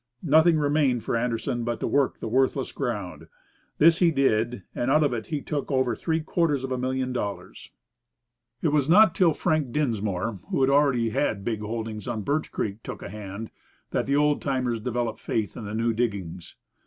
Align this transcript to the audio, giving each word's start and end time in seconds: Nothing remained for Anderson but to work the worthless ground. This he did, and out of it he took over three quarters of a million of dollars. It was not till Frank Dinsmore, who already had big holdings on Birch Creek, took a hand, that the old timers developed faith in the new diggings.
Nothing 0.23 0.57
remained 0.57 1.03
for 1.03 1.15
Anderson 1.15 1.63
but 1.63 1.79
to 1.79 1.85
work 1.85 2.19
the 2.19 2.27
worthless 2.27 2.71
ground. 2.71 3.27
This 3.77 3.99
he 3.99 4.09
did, 4.09 4.63
and 4.73 4.89
out 4.89 5.03
of 5.03 5.13
it 5.13 5.27
he 5.27 5.41
took 5.41 5.69
over 5.71 5.95
three 5.95 6.21
quarters 6.21 6.63
of 6.63 6.71
a 6.71 6.77
million 6.79 7.09
of 7.09 7.13
dollars. 7.13 7.69
It 8.63 8.69
was 8.69 8.89
not 8.89 9.13
till 9.13 9.35
Frank 9.35 9.71
Dinsmore, 9.71 10.39
who 10.49 10.67
already 10.67 11.11
had 11.11 11.45
big 11.45 11.59
holdings 11.59 12.07
on 12.07 12.23
Birch 12.23 12.51
Creek, 12.51 12.81
took 12.81 13.03
a 13.03 13.09
hand, 13.09 13.51
that 13.91 14.07
the 14.07 14.15
old 14.15 14.41
timers 14.41 14.79
developed 14.79 15.19
faith 15.19 15.55
in 15.55 15.65
the 15.65 15.75
new 15.75 15.93
diggings. 15.93 16.55